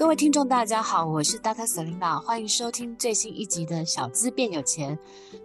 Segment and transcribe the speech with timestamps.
[0.00, 1.66] 各位听众，大家好，我是 Dr.
[1.66, 4.96] Selina，欢迎收听最新一集的《小资变有钱》。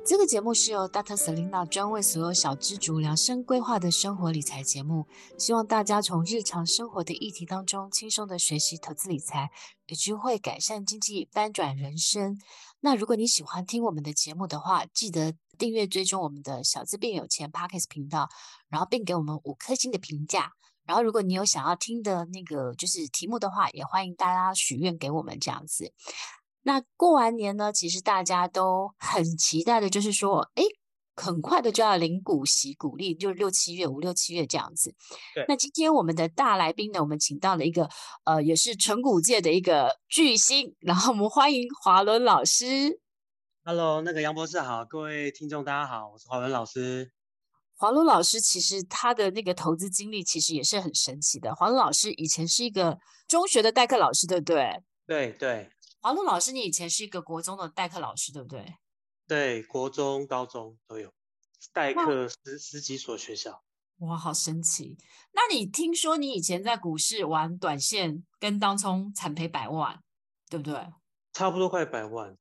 [0.06, 1.18] 这个节目是由 Dr.
[1.18, 9.52] Selina 专为所有小资族量身规划的生活理财节目，希望大家从日常生活的议题当中轻松的学习投资理财，
[9.88, 12.40] 有机会改善经济，翻转人生。
[12.80, 18.30] 那如果你喜欢听我们的节目的话，记得订阅追踪我们的小资变有钱 Podcast 频道，
[18.70, 20.54] 然后并给我们五颗星的评价。
[20.86, 25.92] 然后，如果你有想要听的那个就是题目的话，也欢迎大家许愿给我们这样子。
[26.62, 30.64] 那过完年呢，其实大家都很期待的，就是说，哎，
[31.16, 34.94] 很快的就要领股息股利，就是六七月、五六七月这样子。
[35.34, 35.46] 对。
[35.48, 37.90] 那今天我们的大来宾呢，我们请到了一个
[38.24, 43.00] 呃，也是纯股界的一个巨星，然后我们欢迎华伦老师。
[43.64, 47.15] Hello，那个杨博士好，各位听众大家好，我是华伦老师。
[47.78, 51.54] 华伦老师其实他的那个投资经历其实也是很神奇的。
[51.54, 54.82] 华伦老师以前是一个中学的代课老师，对不对？
[55.06, 55.70] 对对。
[56.02, 58.76] 华伦老师，你以前是一个国中的代课老师，对不对？
[59.28, 61.12] 对，国中、高中都有
[61.74, 63.64] 代课十十几所学校。
[64.00, 64.98] 哇，好神奇！
[65.32, 70.02] 那你听说你以前在股市玩短线跟当冲惨赔百万，
[70.50, 70.76] 对不对？
[71.34, 72.38] 差不多快百万。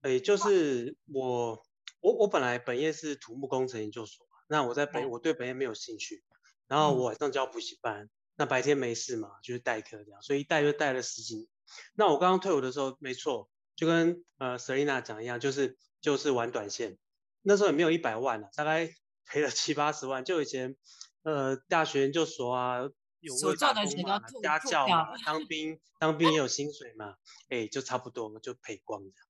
[0.00, 1.62] 哎，就是我
[2.00, 4.26] 我我本来本业是土木工程研究所。
[4.50, 6.24] 那我在北我对北业没有兴趣，
[6.66, 11.46] 然后我晚上教补习班，嗯，那白天没事嘛，就是代课这样，所以一带就带了十几年。
[11.94, 16.98] 那我刚刚退伍的时候，没错，就跟呃 Selina 讲一样，就是就是玩短线，
[17.42, 18.90] 那时候也没有一百万了，大概
[19.24, 20.24] 赔了七八十万。
[20.24, 20.76] 就以前
[21.22, 22.80] 呃大学研究所啊，
[23.20, 27.14] 有个打工嘛，家教嘛，当兵当兵也有薪水嘛，
[27.50, 29.28] 哎，就差不多就赔光这样。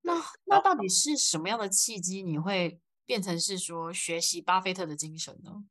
[0.00, 2.80] 那那到底是什么样的契机你会？
[3.12, 5.62] 变成是说学习巴菲特的精神呢？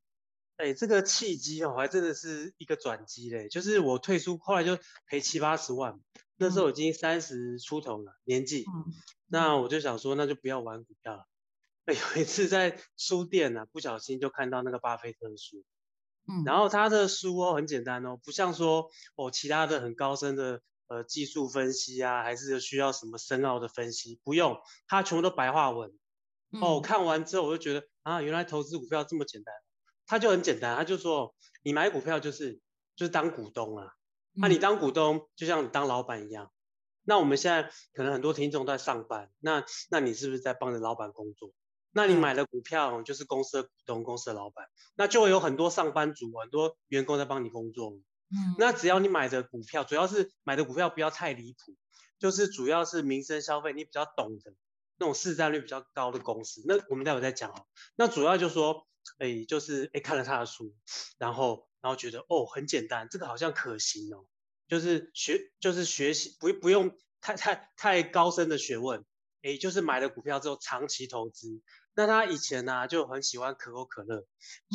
[0.57, 3.49] 哎、欸，这个契机哦，还真的是一个转机嘞。
[3.49, 5.99] 就是我退出，后来就赔七八十万，
[6.37, 8.93] 那时候已经三十出头了年纪、嗯。
[9.25, 11.25] 那我就想说，那就不要玩股票了。
[11.85, 15.63] 欸、有一次在书店呢、啊，不小心就看到那个巴菲特的书。
[16.27, 25.91] 嗯，然后他的书哦很简单哦，不像说哦其他的很高深的呃技术分析啊，还是需要什么深奥的分析，不用，他全部都白话文。
[26.59, 29.53] 哦，我看完之后我就觉得啊，原来投资股票这么简单。
[30.07, 32.59] 他就很简单，他就说你买股票就是
[32.95, 33.93] 就是当股东啊。
[34.33, 36.51] 那、嗯啊、你当股东就像你当老板一样。
[37.03, 41.51] 那我们现在可能很多听众在上班，那那你是不是在帮着老板工作？
[41.93, 47.91] 那你买了股票就是公司的股东，公司的老板，那就会有很多上班族、很多员工在帮你工作。
[48.29, 51.75] 嗯，那只要你买的股票，主要是买的股票不要太离谱，
[52.19, 54.53] 就是主要是民生消费，你比较懂的。
[55.01, 57.65] 那种市占率比较高的公司，那我们待会再讲哦。
[57.95, 58.85] 那主要就说，
[59.17, 60.75] 哎，就是哎看了他的书，
[61.17, 64.27] 然后然后觉得哦很简单，这个好像可行哦，
[64.67, 69.03] 就是学就是学习不不用太太太高深的学问，
[69.41, 71.63] 哎，就是买了股票之后长期投资。
[71.95, 74.23] 那他以前呢、啊、就很喜欢可口可乐，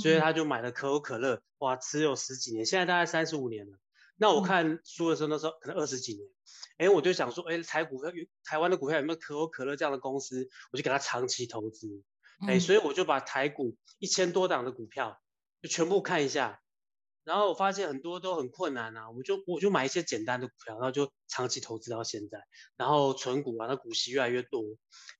[0.02, 3.78] 所以他就买了可口可乐，哇，持有十几年，现在大概三十五年了。
[4.18, 6.26] 那我看书的时候，那时候可能二十几年。
[6.78, 8.10] 哎，我就想说，哎，台股票，
[8.44, 10.48] 台湾的股票有没有可口可乐这样的公司？
[10.72, 12.02] 我就给他长期投资。
[12.46, 15.20] 哎，所以我就把台股一千多档的股票
[15.62, 16.62] 就全部看一下，
[17.24, 22.38] 然后我发现很多都很困难啊，我就我就买一些简单的股票，然后就长期投资到现在，
[22.76, 24.62] 然后存股啊，那股息越来越多。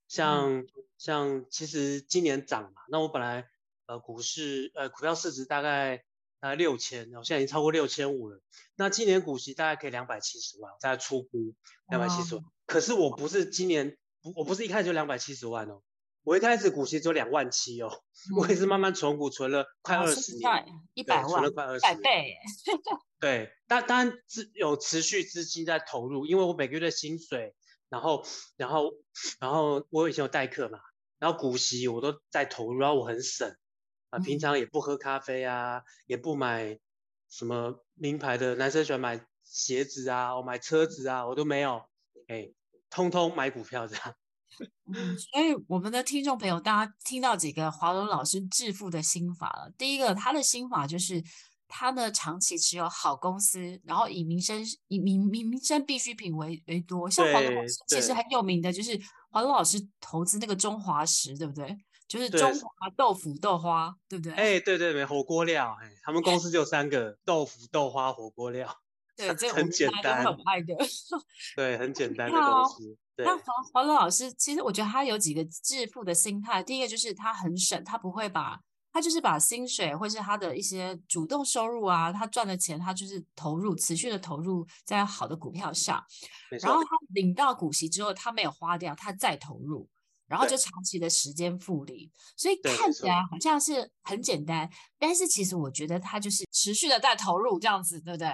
[0.09, 0.67] 像、嗯、
[0.99, 3.47] 像其实今年涨嘛，那我本来
[3.87, 6.05] 呃股市呃股票市值大概。
[6.41, 8.41] 大概六千，然后现在已经超过六千五了。
[8.77, 11.55] 那今年股息大概可以两百七十万，大概初估
[11.89, 12.45] 两百七十万。
[12.67, 13.97] 可是我不是今年，
[14.35, 15.83] 我不是一开始就两百七十万哦，
[16.23, 22.37] 我一开始股息只有两万七哦、嗯，我也是慢慢存股存了快二十年，一百万，存了快二十，百倍。
[23.19, 27.55] 对，但当然是有持续资金在投入，因为我每个月的薪水，
[27.89, 28.25] 然后
[28.57, 28.93] 然后
[29.41, 30.81] 然后我以前有代课嘛，
[31.19, 33.57] 然后股息我都在投入，然后我很省。
[34.17, 36.79] 啊，平常也不喝咖啡啊，也不买
[37.29, 41.83] 什么名牌的，男生喜欢买鞋子啊，我买车子啊，我都没有，
[42.29, 42.49] 哎，
[42.89, 44.15] 通通买股票这样。
[44.95, 49.71] 嗯，所以我们的听众朋友，大家听到几个华伦老师致富的心法了。
[49.77, 51.23] 第一个，他的心法就是
[51.69, 57.11] 他呢长期持有好公司，然后以民生以民民民生必需品为为多。
[57.11, 58.99] 像华伦老师其实很有名的就是
[59.31, 61.77] 华伦老师投资那个中华石，对不对？
[62.09, 64.33] 就是中华豆腐豆花，对不对？
[64.35, 68.69] 哎，对对对，火锅料，哎，他们公司就三个豆腐豆花火锅料，
[69.17, 70.75] 对， 这很简单，很爱的，
[71.57, 72.97] 对，很简 单的东西。
[73.19, 78.61] 那华华伦老师，其实我觉得他有几个致富的心态，第一个就是他很省，他不会把，
[78.93, 86.05] 他就是把薪水或是他的一些主动收入啊，他赚的钱，他就是投入持续的投入在好的股票上，
[86.61, 89.89] 然后他领到股息之后，他没有花掉，他再投入，
[90.27, 98.29] 然后就长期的时间复利，所以看起来好像是很简单，但是其实我觉得它就是持续的在投入这样子，对不对？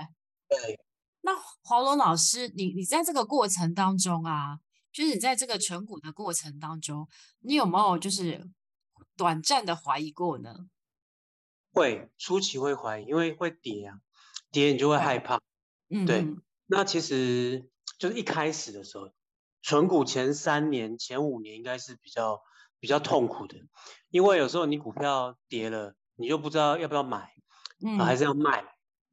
[0.49, 0.81] 对。
[1.23, 4.59] 那华龙老师，你你在这个过程当中啊，
[4.93, 7.09] 就是你在这个存股的过程当中，
[7.41, 8.49] 你有没有就是？
[9.15, 10.57] 短暂的怀疑过呢？
[11.71, 14.01] 会初期会怀疑，因为会跌啊，
[14.51, 15.39] 跌你就会害怕。
[15.91, 16.27] 嗯，对。
[16.65, 17.69] 那其实
[17.99, 19.13] 就是一开始的时候，
[19.63, 22.43] 存股前三年、前五年应该是比较
[22.81, 23.57] 比较痛苦的，
[24.11, 27.33] 因为有时候你股票跌了，你就不知道要不要买，
[27.85, 28.65] 嗯，还是要卖。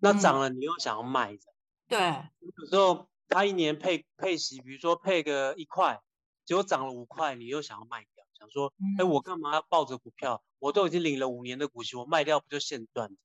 [0.01, 1.43] 那涨了，你又想要卖着。
[1.87, 1.99] 对。
[2.39, 6.01] 有时候他一年配配息，比如说配个一块，
[6.45, 8.25] 结果涨了五块，你又想要卖掉。
[8.39, 10.41] 想说，哎，我干嘛要抱着股票？
[10.57, 13.15] 我都已经领了五年的股息，我卖掉不就现赚？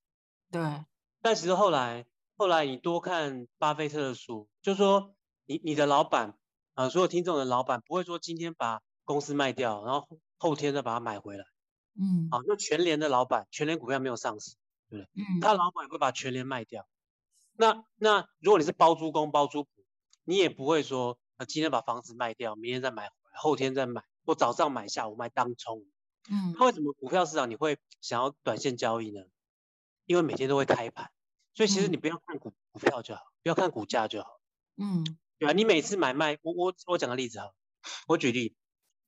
[0.51, 0.85] 对。
[1.23, 2.05] 但其实后来，
[2.37, 5.15] 后来你多看巴菲特的书，就说
[5.47, 6.35] 你你的老板啊、
[6.75, 11.45] 呃，所有听众的老板不会说今天把公司卖掉，然后后天再把它买回来。
[11.99, 12.29] 嗯。
[12.31, 14.57] 好，那全联的老板，全联股票没有上市，
[14.91, 15.25] 对不对？
[15.25, 15.41] 嗯。
[15.41, 16.87] 他老板也会把全联卖掉。
[17.57, 19.71] 那那如果你是包租公包租婆，
[20.25, 24.05] 你也不会说啊，今天把房子卖掉，明天再买回来，后天再买。
[24.27, 25.85] 或早上买，下午卖，当冲。
[26.31, 29.21] 嗯，那为什么股票市场你会想要短线交易呢？
[30.07, 31.11] 因为每天都会开盘，
[31.53, 34.41] 所以其实你不要看股股票就好，不要看股价就好。
[34.77, 35.05] 嗯，
[35.39, 35.53] 对啊？
[35.53, 37.53] 你每次买卖，我我我讲个例子哈，
[38.07, 38.55] 我举例，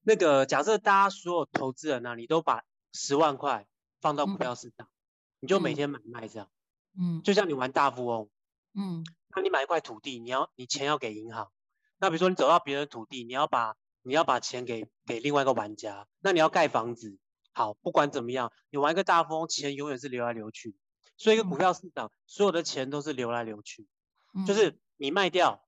[0.02, 3.66] 那个假设大家所有投资人呢，你都把十万块
[4.00, 4.90] 放到股票市场，嗯、
[5.40, 6.50] 你就每天买卖这样。
[6.98, 8.30] 嗯，就像你玩大富翁。
[8.74, 11.50] 嗯，那你买一块土地，你要你钱要给银行，
[11.98, 17.18] 那比如说你走到别人的土地，你要把你要把钱给给另外一个玩家，那你要盖房子，
[17.52, 20.76] 好，不管怎么样，你玩一个大富翁，钱永远是流来流去，
[21.16, 23.86] 所以一个股票市场，所有的钱都是流来流去，
[24.34, 25.65] 嗯、就是你卖掉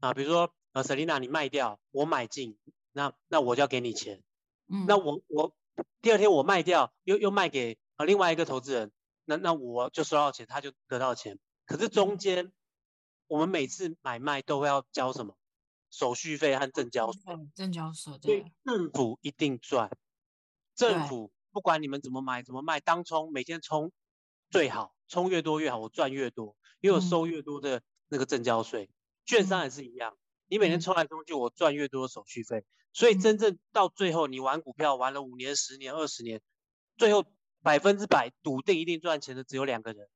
[0.00, 2.58] 啊，比如说呃，Selina 你卖掉，我买进，
[2.92, 4.22] 那那我就要给你钱，
[4.68, 5.54] 嗯，那我我
[6.02, 8.92] 第二天我卖掉，又又卖给啊另外一个投资人，
[9.24, 12.52] 那那我就收到钱，他就得到钱，可是中间
[13.26, 15.36] 我们每次买卖都会要交什么？
[15.88, 17.20] 手续费和证交税，
[17.54, 19.90] 证交税，对，政府一定赚。
[20.74, 23.92] 政府不管你们怎么买怎么卖，当冲每天冲
[24.50, 28.90] 最好，冲越多越好，我赚越多，因为我收越多的那个证交税。
[29.26, 32.64] 嗯、券商也是一样，你每天冲来冲去，我赚越多的手续费。
[32.92, 36.40] 所以真正到最后，你玩股票玩了五年、十年、二十年，
[36.96, 37.24] 最后
[37.62, 40.08] 百分之百笃定一定赚钱的只有两个人，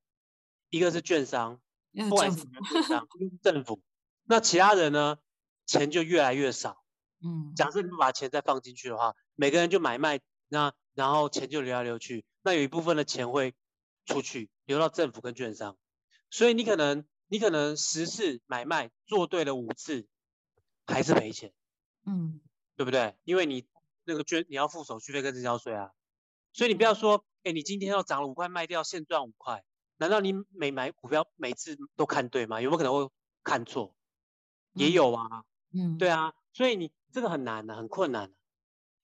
[0.70, 1.60] 一个是券商，
[2.08, 3.82] 不管是券商，一个是政府。
[4.24, 5.18] 那其他人呢？
[5.66, 6.82] 钱就越来越少，
[7.22, 10.18] 嗯，假设你不把钱再放进去的话，每个人就买卖，
[10.48, 13.54] 那然后钱就流来流去，那有一部分的钱会
[14.04, 15.76] 出去，流到政府跟券商，
[16.28, 20.08] 所以你可能你可能十次买卖做对了五次，
[20.84, 21.52] 还是赔钱，
[22.04, 22.40] 嗯，
[22.74, 23.16] 对不对？
[23.22, 23.68] 因为你
[24.04, 25.92] 那个捐你要付手续费跟证交税啊，
[26.52, 29.64] 所以你不要说，哎，你今天要涨了五块卖掉，现赚五块，
[29.98, 32.60] 难道你每买股票每次都看对吗？
[32.60, 33.08] 有没有可能会
[33.44, 33.94] 看错？
[34.72, 35.44] 也有啊。
[35.72, 38.36] 嗯，对啊，所以你这个很难的，很困难的，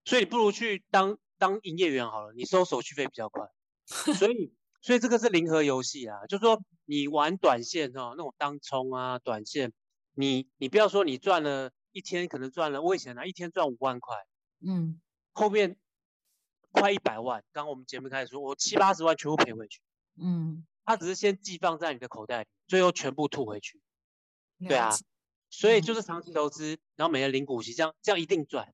[0.05, 3.47] 所以你不如去当当营业员好了，你收手续费比较快。
[3.87, 4.53] 所以，
[4.87, 9.73] 所以这个是零和游戏啊，就是说你玩短线哦，那种当冲啊，短线，
[10.15, 14.15] 你你不要说你赚了一天可能赚了，我以前呢一天赚五万块，
[14.65, 15.01] 嗯，
[15.33, 15.77] 后面
[16.71, 19.81] 快一百万，刚刚我们节目开始说，我七八十万全部赔回去，
[20.23, 23.81] 嗯，他只是先寄放在你的口袋里，最后全部吐回去，
[24.69, 24.95] 对啊。
[25.51, 28.73] 所以就是长期投资，嗯、然后每年领股息，这样这样一定赚，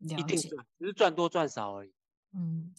[0.00, 1.92] 一定赚，只是赚多赚少而已。
[2.32, 2.74] 嗯，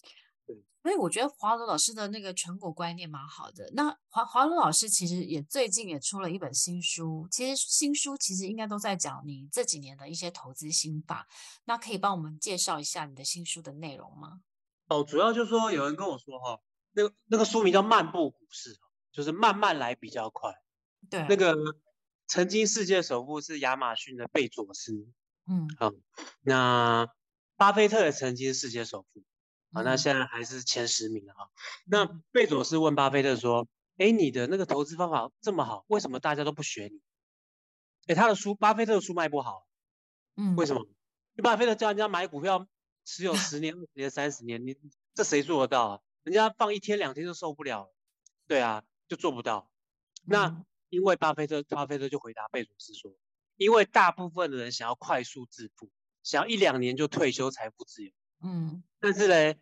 [0.48, 0.64] 对。
[0.82, 3.70] 所以我觉得华伦老师的那个成果观念蛮好的。
[3.74, 11.28] 那华华伦老师其实也最近也出了一本新书，其实新书其实应该都在讲你这几年的一些投资心法。
[11.66, 14.40] 那可以帮我们介绍一下你的新书的内容吗？
[14.88, 16.62] 哦，主要就是说有人跟我说哈，
[16.94, 18.74] 那个那个书名叫《漫步股市》，
[19.12, 20.54] 就是慢慢来比较快。
[21.10, 21.56] 对，那个。
[22.30, 25.08] 曾经世界首富是亚马逊的贝佐斯，
[25.46, 25.94] 嗯，好，
[26.42, 27.08] 那
[27.56, 29.24] 巴菲特也曾经是世界首富，
[29.84, 31.50] 那现在还是前十名了啊。
[31.86, 33.68] 那贝佐斯问巴菲特说
[33.98, 37.02] ：“哎，你的那个投资方法这么好，为什么大家都不学你？”
[38.08, 39.68] 哎，他的书，巴菲特的书卖不好，
[40.36, 40.88] 嗯，为什么？
[41.36, 42.68] 你巴菲特叫人家买股票
[43.06, 44.76] 持有十年、二十年、三十年，你
[45.14, 46.00] 这谁做得到啊？
[46.24, 47.94] 人家放一天两天就受不了了，
[48.48, 49.72] 对啊，就做不到。
[50.26, 50.48] 那。
[50.48, 53.12] 嗯因为巴菲特，巴菲特就回答贝佐斯说
[53.58, 55.92] ：“因为大部分的人想要快速致富，
[56.24, 58.14] 想要一两年就退休，财富自由。
[58.42, 59.60] 嗯，但是呢，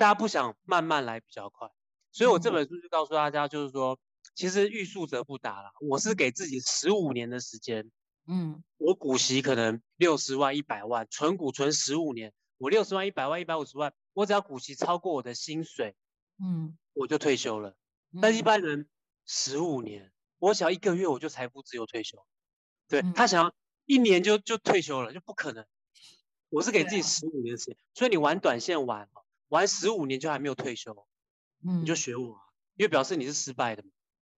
[0.00, 1.70] 大家不想慢慢来比较快，
[2.10, 4.00] 所以我这本书就告诉大家，就是说，
[4.34, 5.72] 其实欲速则不达啦。
[5.78, 7.90] 我是给自己十五年的时间，
[8.26, 15.94] 嗯，我股息可能六十万、一百万，存股存十五年，我六十万、一百万、一百五十万，我只要股息超过我的薪水，
[16.42, 17.76] 嗯，我就退休了。
[18.22, 18.88] 但一般人
[19.26, 22.24] 十五年，我想要一个月我就财富自由退休，
[22.88, 23.54] 对，他想要
[23.84, 25.66] 一年就就退休了，就不可能。
[26.48, 29.06] 我是给自己十五年时间，所以你玩短线玩，
[29.50, 31.06] 玩十五年就还没有退休，
[31.62, 32.40] 嗯，你就学我，
[32.76, 33.90] 因为表示你是失败的嘛，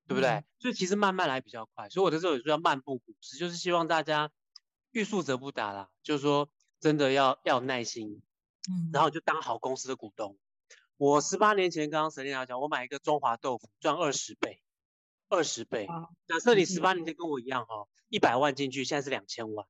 [0.09, 0.31] 对不对？
[0.31, 1.90] 嗯、所以其实慢慢来比较快。
[1.90, 4.31] 所以我的这本书叫《漫步股市》，就是希望大家
[4.90, 6.49] 欲速则不达啦，就是说
[6.81, 8.23] 真的要要有耐心，
[8.71, 10.38] 嗯，然后就当好公司的股东。
[10.97, 14.62] 我十八年前刚刚 Selina 讲，我买一个中华豆腐赚二十倍，
[15.28, 15.87] 二十倍。
[16.26, 19.66] 假设你十八年前跟我一样哈，一百万进去，现在是两千万，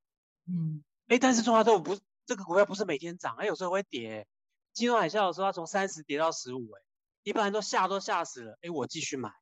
[0.46, 2.00] 嗯，哎，但是中华豆腐不是。
[2.24, 4.28] 这个股票不是每天涨，哎，有时候会跌。
[4.72, 6.82] 金融海啸的时候，它从三十跌到十五，哎，
[7.22, 8.58] 一般人都吓都吓死了。
[8.62, 9.32] 哎，我继续买，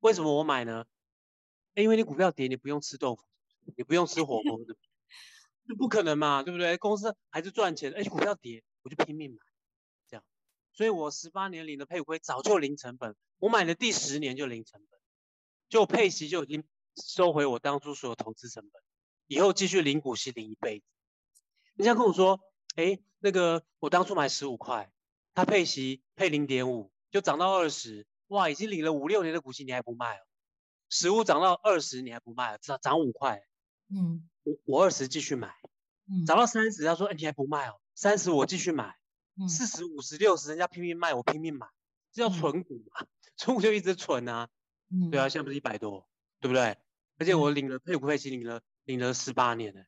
[0.00, 0.84] 为什么我买呢？
[1.74, 3.22] 哎，因为你股票跌，你不用吃豆腐，
[3.76, 4.76] 你不用吃火锅， 对不对？
[5.68, 6.76] 就不可能嘛，对不对？
[6.78, 9.38] 公司还是赚钱，而且股票跌，我就拼命买，
[10.08, 10.24] 这样。
[10.72, 15.00] 所以我十八年领的配股早就零成本，我买的第十年就零成本，
[15.68, 16.64] 就配息就已经
[16.96, 18.82] 收回我当初所有投资成本，
[19.26, 20.86] 以后继续领股息领一辈子。
[21.74, 22.40] 人家跟我说，
[22.76, 24.92] 哎，那个我当初买十五块，
[25.34, 30.20] 它配息配零点五，就涨到二十，哇，已经领了五六年的股息，你还不卖哦？
[30.88, 32.56] 十五涨到二十，你还不卖？
[32.58, 33.42] 涨涨五块，
[33.90, 35.54] 嗯，我我二十继续买，
[36.10, 37.80] 嗯，涨到三十，他说，哎，你还不卖哦？
[37.94, 38.96] 三十我继续买，
[39.36, 41.66] 嗯，四十五十六十，人家拼命卖，我拼命买，
[42.12, 43.06] 这叫存股嘛？
[43.36, 44.48] 存股就一直存啊，
[44.90, 46.08] 嗯，对啊，现在不是一百多，
[46.40, 46.76] 对不对？
[47.18, 49.84] 而且我领了配股配息，领了领了十八年了。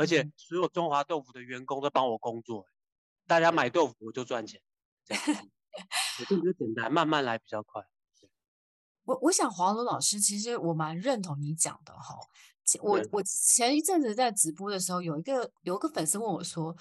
[0.00, 2.64] 而且所有中华豆腐的员工都帮我工作，
[3.26, 4.58] 大家买豆腐我就赚钱，
[5.04, 5.22] 这样，
[6.18, 7.84] 我这比较简单，慢慢来比较快。
[9.04, 12.16] 我我想黄龙老师，其实我蛮认同你讲的哈。
[12.80, 16.74] 我我前一阵子在直播的时候，有一个有一个粉丝问我说，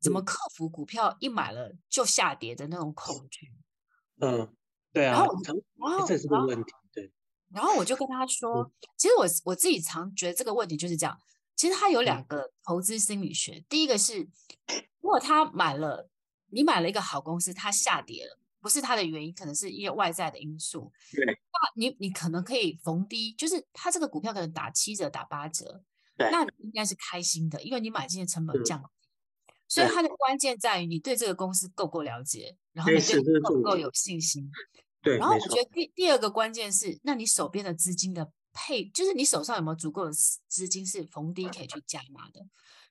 [0.00, 3.52] 怎么克服股票一买了就下跌的那种恐惧？
[4.20, 4.52] 嗯，
[4.92, 5.12] 对啊。
[5.12, 7.12] 然后我就，然后这是个问题，对。
[7.52, 11.16] 然后我就跟他说，其实我我自己常觉得这个问题就是这样。
[11.56, 14.28] 其实它有两个投资心理学，第一个是，
[15.00, 16.08] 如果他买了，
[16.50, 20.92] 你买了一个好公司，它下跌了，不是它的原因，可能是因为外在的因素。
[21.12, 21.24] 对。
[21.24, 25.82] 那你你可能可以逢低，就是它这个股票可能打七折、打八折，
[26.18, 28.88] 那你应该是开心的，因为你买进的成本降低。
[29.66, 34.50] 所以它的关键在于你对这个公司够不够了解，然后你对够不够有信心。
[35.00, 35.16] 对。
[35.16, 38.30] 然后我觉得第第二个关键是，那你手边的资金的。
[38.56, 40.12] 配就是你手上有没有足够的
[40.48, 42.40] 资金是逢低可以去加码的，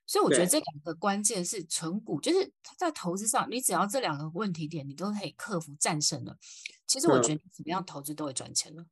[0.06, 6.38] 所以我觉得这两个关键是存股，就是在投资上，你只要这两个问题点你都可以克服战胜了。
[6.86, 8.86] 其实我觉得怎么样投资都会赚钱的。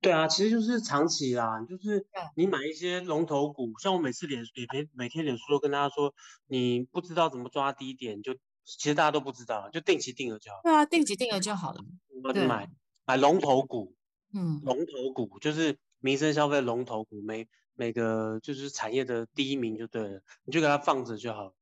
[0.00, 6.14] 对啊，其实就是长期啦，就是你买一些龙头股，像我每次脸每天每天脸书都跟大家说，
[6.46, 10.60] 你不知道怎么抓低点，就其实大家都不知道，就定期定额就好。
[10.62, 11.82] 对啊，定期定额就好了。
[12.22, 12.70] 我就买
[13.04, 13.94] 买龙头股。
[14.34, 21.54] 嗯，龙头股就是民生消费龙头股，每每个就是产业的第一名就对了，你就给它放着就好。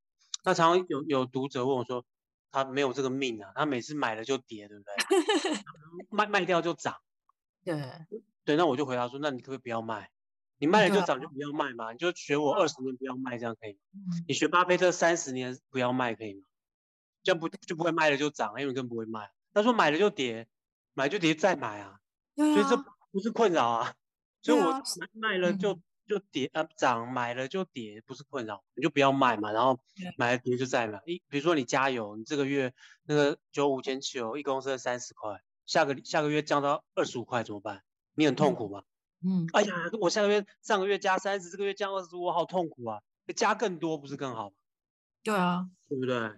[0.43, 2.05] 那常常有有读者问我说，
[2.51, 4.93] 他没有这个命啊，他每次买了就跌，对不对？
[6.11, 6.97] 卖卖掉就涨。
[7.65, 7.81] 对
[8.45, 10.11] 对，那我就回答说，那你可不可以不要卖？
[10.59, 13.79] 你卖了就涨就不要卖嘛，你就学我二十年不要卖，这样可以吗？
[14.27, 16.43] 你学巴菲特三十年不要卖可以吗？
[17.23, 19.31] 这样不就不会卖了就涨，因为更不会卖。
[19.55, 20.49] 他说买了就跌，
[20.95, 22.01] 买就跌再买啊。
[22.37, 22.77] 啊、所以这
[23.11, 23.95] 不是困扰啊，
[24.41, 29.79] 所以我卖了就就跌啊，涨买了就跌，不是困扰，你就不要卖嘛，然后
[30.17, 31.01] 买了跌就再买。
[31.07, 32.73] 一比如说你加油，你这个月
[33.05, 37.83] 那个九五千汽油一公升三十块，下个下个月降到二十五块怎么办？
[38.15, 38.83] 你很痛苦吗？
[39.25, 43.01] 嗯，哎呀，我下个月上个月加三十，这个月降二十五，我好痛苦啊！
[43.37, 44.57] 加更多不是更好吗？
[45.23, 46.33] 对啊，对不对？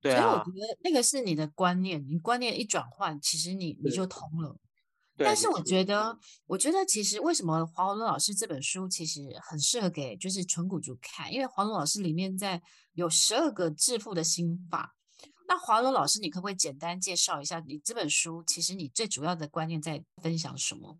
[0.00, 0.22] 对啊。
[0.22, 4.56] 所以我觉得那个是你的观念，你观念一转换，其实你你就通了。
[5.22, 12.62] 但是我觉得，我觉得其实为什么黄龙老师这本书其实很适合给就是纯股族看，因为黄龙老师里面在
[12.92, 14.96] 有十二个致富的心法。
[15.46, 18.42] 那华龙老师，你可不可以简单介绍一下你这本书？
[18.44, 20.98] 其实你最主要的观念在分享什么？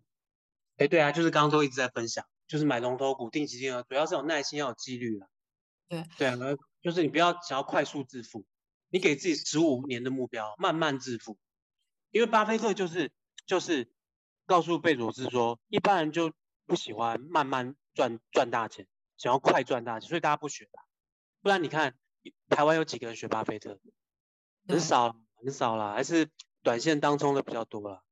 [0.77, 5.29] 哎，对啊，就是刚刚都一直在分享，就是买龙头股、定期定额，主要是有耐心，要有纪律了。
[5.87, 6.37] 对对啊，
[6.81, 8.45] 就是你不要想要快速致富，
[8.89, 11.37] 你给自己十五年的目标，慢慢致富。
[12.11, 13.11] 因为巴菲特就是
[13.45, 13.89] 就是。
[14.45, 16.31] 告诉贝佐斯说，一般人就
[16.65, 20.83] 不喜欢慢慢赚赚大钱，想要快赚大钱，所以大家不学他。
[21.41, 21.95] 不然你看，
[22.49, 23.79] 台湾有几个人学巴菲特？
[24.67, 26.29] 很少，很少啦，还是
[26.61, 28.03] 短线当中的比较多啦。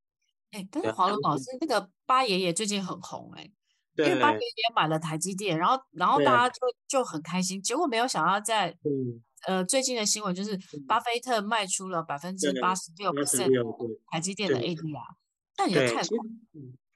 [0.52, 3.54] 哎，但是华伦老师那个八爷爷最近很红哎、欸，
[3.98, 8.76] 因为八爷爷买了台积电，然后然后大家就就很开心，结果没有想到在
[9.46, 10.58] 呃最近的新闻就是
[10.88, 13.48] 巴菲特卖出了百分之八十六 percent
[14.12, 15.16] 台积电的 ADR，
[15.60, 16.02] 但也看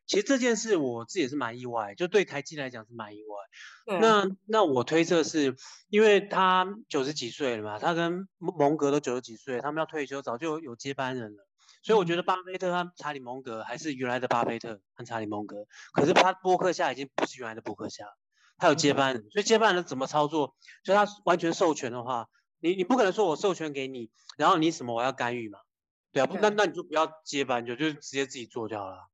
[0.06, 4.00] 其实这件事我自己也是蛮意外，就对台积来讲是蛮意外。
[4.00, 5.56] 那那我推测是
[5.90, 11.48] 因为他九十几岁了嘛，他跟蒙格都九十几岁，他们要退休，早就有接班人了。
[11.82, 18.06] 所以我觉得巴菲特和查理蒙格还是原来的巴菲特和查理蒙格，可是他伯克夏已经不是原来的伯克夏，
[18.58, 19.26] 他有接班人。
[19.32, 20.56] 所以接班人怎么操作？
[20.84, 22.28] 就他完全授权的话，
[22.60, 25.60] 你你不可能说我授权给你，然后你什么我要干预嘛？
[26.14, 29.10] 对啊，不，那那你就不要接班，就就直接自己做掉了。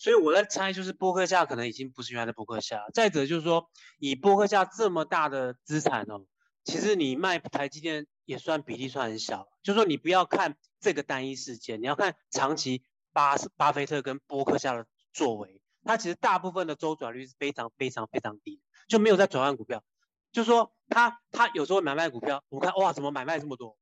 [0.00, 2.86] 所以我在猜，就是波克夏可能已经不是原来的波克夏。
[2.94, 6.24] 再者就是说，以波克夏这么大的资产哦，
[6.64, 9.46] 其实你卖台积电也算比例算很小。
[9.62, 19.84] 就是说你不要看这个单一事件，你要看长期巴巴菲特跟波克夏的作为，他其实大部分的周转率是非常非常非常低的，就没有在转换股票。
[20.32, 23.76] 就是说他他有时候买卖股票，我看哇，怎么买卖这么多？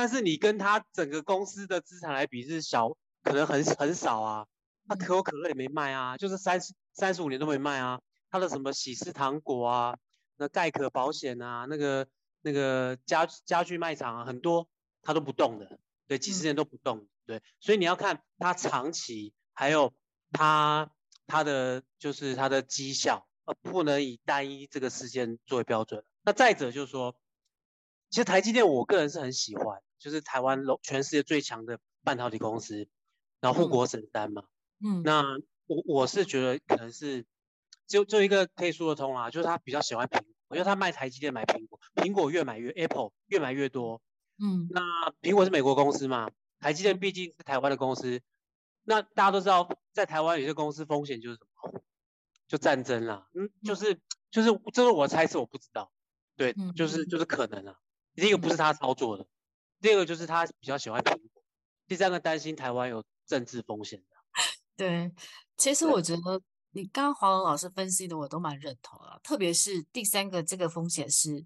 [0.00, 4.46] 但是你跟他整个公司的资产来比是小，可能很很少啊。
[4.88, 8.00] 他可口可乐也没卖啊，就是三十三十五年都没卖啊。
[8.30, 9.98] 他的什么喜事糖果啊，
[10.38, 12.08] 那盖可保险啊，那个
[12.40, 14.66] 那个家家具卖场啊，很多
[15.02, 17.42] 他都不动的，对，几十年都不动，对。
[17.60, 19.92] 所以你要看他长期，还有
[20.32, 20.90] 他
[21.26, 26.02] 他的就是他的绩效，而不能以单一这个事件作为标准。
[26.22, 27.14] 那再者就是说。
[28.12, 32.88] 其实台积电，我个人是很喜欢，就是台湾全世界最强的半导体公司，
[33.40, 34.42] 然后护国神山嘛。
[34.84, 35.22] 嗯，那
[35.66, 37.24] 我我是觉得可能是
[37.86, 44.02] 就就一个可以说得通啦，就是他比较喜欢苹果，因为他卖台积电买苹果，苹果越买越 Apple 越买越多。
[44.42, 44.80] 嗯，那
[45.20, 48.22] 苹果是美国公司嘛，台积电毕竟是台湾的公司，
[48.84, 51.82] 那大家都知道，在台湾有些公司风险就是什么？
[52.48, 53.28] 就战争啦。
[53.34, 55.92] 嗯，就是就是这是我猜测，我不知道。
[56.36, 57.76] 对，就是就是可能啊。
[58.14, 59.26] 第一个不是他操作的，
[59.80, 61.42] 第二个就是他比较喜欢苹果，
[61.86, 64.16] 第三个担心台湾有政治风险的。
[64.76, 65.12] 对，
[65.56, 66.40] 其实我觉得
[66.72, 71.44] 你刚刚华龙老师分析的我都蛮认同啊，特别是第三个这个风险是，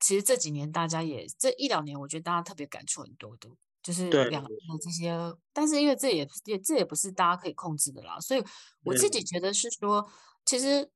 [0.00, 3.48] 其实这几年大家也这一两年，我觉得大家特别感触很多的，
[3.82, 4.48] 就是两个
[4.82, 5.16] 这些，
[5.52, 8.44] 但是因为这也也这也不是大家可以控制的啦，所以
[8.82, 10.10] 我自己觉得是说，
[10.44, 10.90] 其实。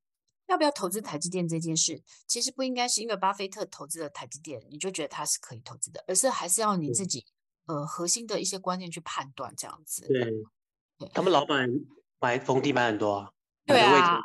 [0.49, 7.27] 要不要投资台积电这件事，其实不应该是因为巴菲特投资了台积电，你就觉得它是可以投资的，而是还是要你自己
[7.67, 10.07] 呃核心的一些观念去判断这样子。
[10.09, 10.25] 对，
[10.99, 11.69] 对他们老板
[12.19, 13.31] 买逢低买很多啊，
[13.67, 14.19] 对啊，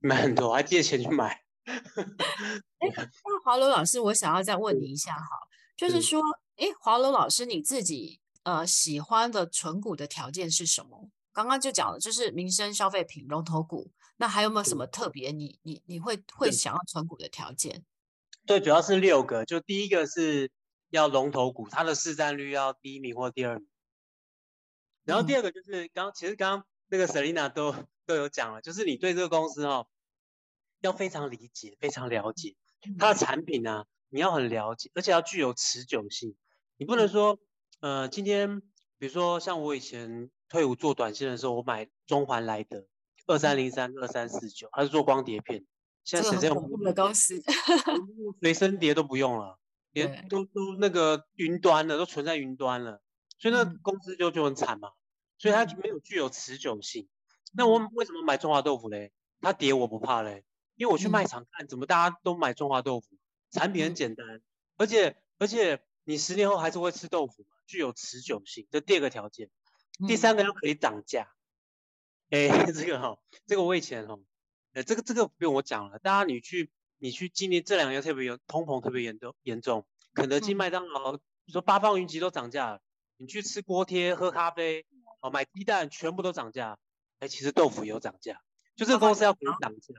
[0.00, 1.42] 买很多还借钱去买。
[1.64, 1.74] 哎，
[2.88, 5.28] 那华伦老师，我想要再问你一下哈，
[5.76, 6.22] 就是说，
[6.56, 11.10] 哎，华伦老师你自己呃喜欢的存股的条件是什么？
[11.32, 13.90] 刚刚就讲了，就是民生消费品龙头股。
[14.16, 15.58] 那还有没有什么特别你？
[15.62, 17.84] 你你你会会想要存股的条件？
[18.46, 19.44] 对，主要是六个。
[19.44, 20.50] 就第一个是
[20.90, 23.66] 要龙头股，它的市占率要第一名或第二名。
[25.04, 27.74] 然后第二个就是刚、嗯、其实刚刚那个 Selina 都
[28.06, 29.88] 都有讲了，就是你对这个公司哦
[30.80, 32.54] 要非常理解、非常了解
[32.98, 36.36] 它的产品呢、啊，你要很了解，而且要具有持久性。
[36.76, 37.38] 你不能说
[37.80, 38.60] 呃，今天
[38.98, 42.86] 比如说像我以前退伍做短线的时候，我买中环来的。
[43.26, 45.64] 二三零三二三四九，他是做光碟片，
[46.04, 47.42] 现在谁在用的东西？
[48.42, 49.58] 随身碟都不用了，
[49.92, 53.00] 连都都那个云端了，都存在云端了，
[53.38, 54.90] 所以那公司就就很惨嘛，
[55.38, 57.08] 所以它没有具有持久性。
[57.52, 59.12] 那我为什么买中华豆腐嘞？
[59.40, 60.44] 它跌我不怕嘞，
[60.76, 63.06] 因为我去卖场看，怎么大家都买中华豆腐？
[63.50, 64.42] 产品很简单，
[64.76, 69.48] 而且而且你十年后还是会吃豆腐嘛，具有持久性，这第二个条件。
[70.08, 71.33] 第三个就可以涨价。
[72.30, 74.20] 哎、欸， 这个哈、哦，这个我以前哈、哦，
[74.72, 75.98] 呃，这个这个不用我讲了。
[75.98, 82.80] 大家你去你去今年这两年特别有通膨特别严重严重，肯德基、麦当劳，你说八方云集都涨价了。
[83.16, 84.84] 你去吃锅贴、喝咖啡，
[85.20, 86.78] 哦，买鸡蛋全部都涨价。
[87.20, 88.40] 哎，其实豆腐也有涨价，
[88.74, 89.94] 就这个公司要给你涨价。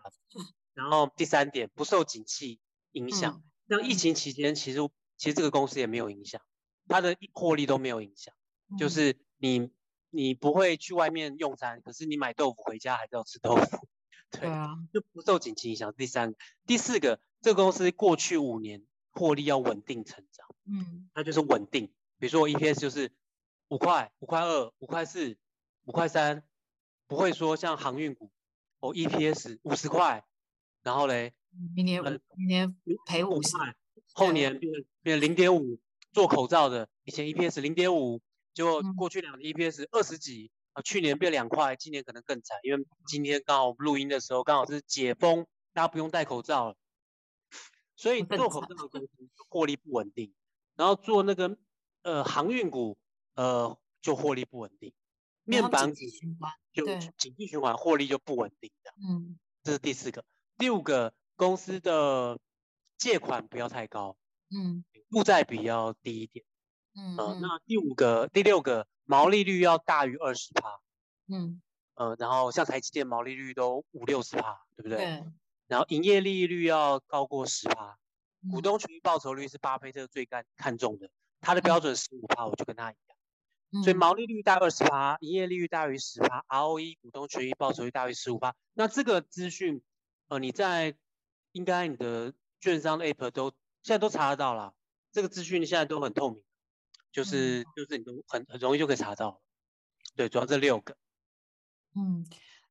[0.73, 2.59] 然后第三点，不受景气
[2.91, 3.41] 影响。
[3.69, 4.79] 像疫情期间，其实
[5.15, 6.41] 其实这个公司也没有影响，
[6.88, 8.33] 它的获利都没有影响，
[8.77, 9.69] 就是你。
[10.09, 13.87] 你不会去外面用餐，可是你买豆腐回家还是要吃豆腐，
[14.31, 15.93] 对，对啊，就不受景气影响。
[15.93, 21.91] 第三个，第四个，这个公司过去五年获利要稳定成长，嗯，那就是稳定。
[22.17, 23.11] 比如说我 EPS 就是
[23.67, 25.37] 五块、五块二、五块四、
[25.83, 26.43] 五块三，
[27.07, 28.31] 不会说像航运股，
[28.79, 30.23] 哦 EPS 五十块，
[30.81, 31.33] 然后嘞，
[31.75, 32.01] 明年
[32.35, 33.75] 明年赔五块，
[34.13, 35.79] 后年变变零点五，
[36.13, 38.21] 做口罩的，以前 EPS 零点五，
[38.55, 46.75] 就过去两年 EPS 二十几，啊，去年变两块，今年可能更惨，因为今天刚好录音的时候刚好是解封，大家不用戴口罩了，
[47.97, 49.09] 所以做口罩的公司
[49.49, 50.33] 获利不稳定，
[50.75, 51.57] 然后做那个
[52.01, 52.97] 呃航运股，
[53.35, 54.93] 呃就获利不稳定，
[55.43, 55.95] 面板股
[56.71, 56.85] 就
[57.17, 60.23] 景气循环获利就不稳定的，嗯，这是第四个，
[60.57, 62.39] 第五个公司的
[62.97, 64.15] 借款不要太高，
[64.49, 66.45] 嗯，负债比要低一点，
[66.95, 70.79] 嗯，呃，那第五个、第六个毛利率要大于二十趴，
[71.27, 71.62] 嗯，
[71.95, 74.97] 呃，然后像台积电毛利率都五六十趴，对不对？
[74.97, 75.23] 对。
[75.67, 77.97] 然后营业利率要高过十趴，
[78.51, 81.10] 股东权益报酬率是巴菲特最看看重的，
[81.41, 88.55] 他的标准十五趴，我就跟他一样，所以毛利率大于二十趴，营业利率大于十趴，ROE 股东权益报酬率大于十五趴。
[88.73, 89.81] 那这个资讯，
[90.27, 90.95] 呃，你在
[91.51, 93.49] 应该你的券商的 App 都
[93.81, 94.75] 现在都查得到了，
[95.12, 96.43] 这个资讯现在都很透明，
[97.15, 99.41] 就是就是你都很很容易就可以查到，
[100.15, 100.97] 对，主要这六个，
[101.95, 102.28] 嗯。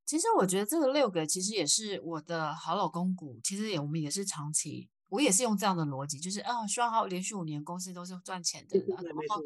[0.07, 9.43] 其实我觉得这个六个其实也是我的好老公股，其实也我们也是长期，我也是用这样的逻辑，就是啊，希望好连续五年公司都是赚钱的，然后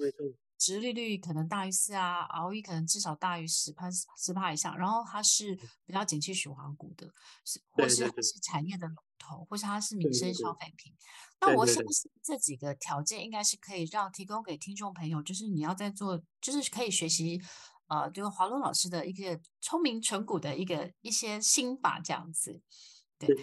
[0.59, 5.55] 殖利率可能大于四啊，ROE 可能至少大于十趴十趴以上，然后它是
[5.87, 7.07] 比较景气循环股的，
[7.45, 10.95] 是或是是产业的龙头，或是它是民生消费品。
[11.41, 17.41] 那我相信这几个条件应该是可以让提供给听众朋友，就是你要在做，就是可以学习。
[17.89, 22.61] 呃，就是华伦老师的一个聪明存股的一个一些心法这样子，
[23.19, 23.35] 对。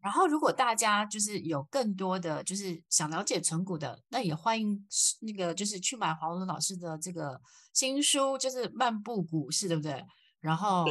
[0.00, 4.86] 然后，如果大家就是有更多的就是想了解存股的，那也欢迎
[5.20, 7.40] 那个就是去买华伦老师的这个
[7.72, 10.04] 新书，就是《漫步股市》，对不对？
[10.40, 10.86] 然后，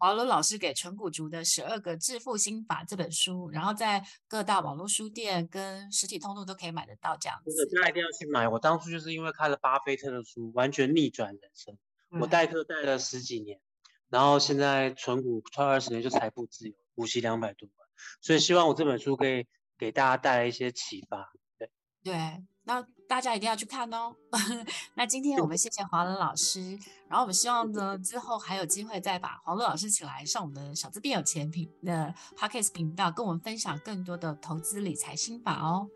[0.00, 7.66] 华伦老师给纯股族的十二个致富心法这本书，然后在各大网络书店跟实体通路都可以买得到，这样子。
[7.76, 8.48] 大家一定要去买。
[8.48, 11.76] 我当初就是因为看了巴菲特的书，完全逆转人生。
[12.18, 13.60] 我代课带了十几年，
[14.08, 17.86] 然后现在纯股快二十年就财富自由，股息两百多万，
[18.22, 21.30] 所以希望我这本书可以给大家带来一些启发。
[21.58, 21.70] 对
[22.02, 24.14] 对，那大家一定要去看哦。
[24.94, 26.78] 那今天我们谢谢华伦老师，
[27.08, 35.88] 然后我们希望呢之后还有机会再把黄伦老师请来上我们的小资变有钱频的 Podcast 频道，跟我们分享更多的投资理财心法哦。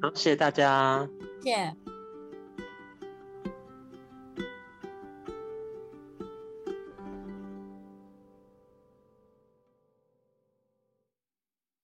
[0.00, 1.06] 好，谢谢大家。
[1.42, 1.95] 谢谢。